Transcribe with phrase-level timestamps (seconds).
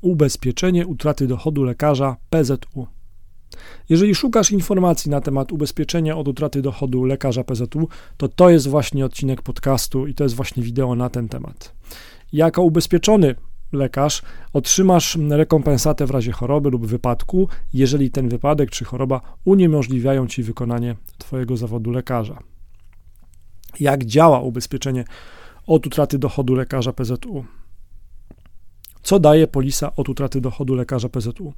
[0.00, 2.86] ubezpieczenie utraty dochodu lekarza PZU.
[3.88, 9.04] Jeżeli szukasz informacji na temat ubezpieczenia od utraty dochodu lekarza PZU, to to jest właśnie
[9.04, 11.74] odcinek podcastu i to jest właśnie wideo na ten temat.
[12.32, 13.34] Jako ubezpieczony
[13.72, 14.22] lekarz
[14.52, 20.96] otrzymasz rekompensatę w razie choroby lub wypadku, jeżeli ten wypadek czy choroba uniemożliwiają ci wykonanie
[21.18, 22.38] Twojego zawodu lekarza.
[23.80, 25.04] Jak działa ubezpieczenie
[25.66, 27.44] od utraty dochodu lekarza PZU?
[29.08, 31.52] Co daje polisa od utraty dochodu lekarza PZU?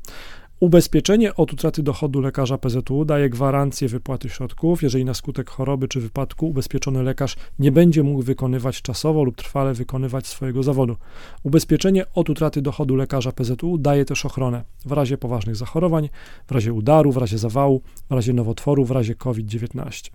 [0.60, 6.00] Ubezpieczenie od utraty dochodu lekarza PZU daje gwarancję wypłaty środków, jeżeli na skutek choroby czy
[6.00, 10.96] wypadku ubezpieczony lekarz nie będzie mógł wykonywać czasowo lub trwale wykonywać swojego zawodu.
[11.42, 16.08] Ubezpieczenie od utraty dochodu lekarza PZU daje też ochronę w razie poważnych zachorowań,
[16.46, 20.10] w razie udaru, w razie zawału, w razie nowotworu, w razie COVID-19.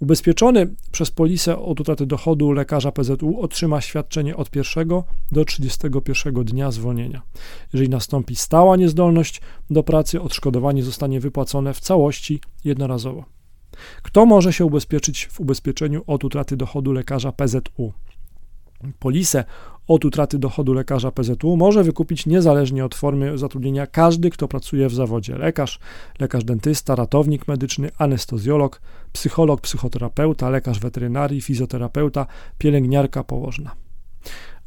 [0.00, 6.70] Ubezpieczony przez polisę od utraty dochodu lekarza PZU otrzyma świadczenie od pierwszego do 31 dnia
[6.70, 7.22] zwolnienia.
[7.72, 9.40] Jeżeli nastąpi stała niezdolność
[9.76, 13.24] do pracy, odszkodowanie zostanie wypłacone w całości jednorazowo.
[14.02, 17.92] Kto może się ubezpieczyć w ubezpieczeniu od utraty dochodu lekarza PZU?
[18.98, 19.44] Polisę
[19.88, 24.94] od utraty dochodu lekarza PZU może wykupić niezależnie od formy zatrudnienia każdy, kto pracuje w
[24.94, 25.78] zawodzie lekarz,
[26.20, 28.80] lekarz dentysta, ratownik medyczny, anestezjolog,
[29.12, 32.26] psycholog, psychoterapeuta, lekarz weterynarii, fizjoterapeuta,
[32.58, 33.70] pielęgniarka, położna.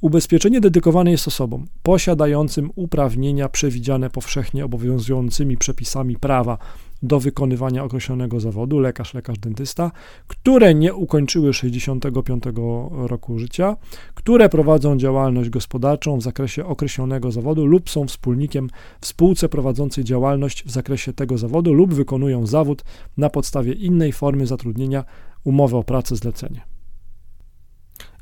[0.02, 6.58] Ubezpieczenie dedykowane jest osobom posiadającym uprawnienia przewidziane powszechnie obowiązującymi przepisami prawa
[7.03, 9.92] do wykonywania określonego zawodu, lekarz, lekarz dentysta,
[10.27, 12.44] które nie ukończyły 65
[12.92, 13.75] roku życia,
[14.14, 18.70] które prowadzą działalność gospodarczą w zakresie określonego zawodu lub są wspólnikiem
[19.02, 22.83] w spółce prowadzącej działalność w zakresie tego zawodu lub wykonują zawód
[23.17, 25.03] na podstawie innej formy zatrudnienia
[25.44, 26.68] umowy o pracę zlecenie.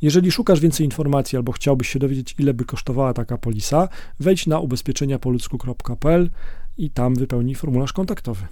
[0.01, 4.59] Jeżeli szukasz więcej informacji albo chciałbyś się dowiedzieć, ile by kosztowała taka polisa, wejdź na
[4.59, 6.29] ubezpieczeniapoludzku.pl
[6.77, 8.47] i tam wypełnij formularz kontaktowy.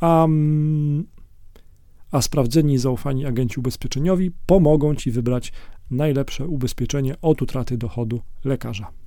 [0.00, 0.26] A,
[2.10, 5.52] a sprawdzeni i zaufani agenci ubezpieczeniowi pomogą Ci wybrać
[5.90, 9.03] najlepsze ubezpieczenie od utraty dochodu lekarza.